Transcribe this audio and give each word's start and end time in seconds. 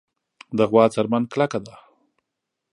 د 0.57 0.59
غوا 0.69 0.85
څرمن 0.93 1.23
کلکه 1.33 1.59
ده. 1.65 1.75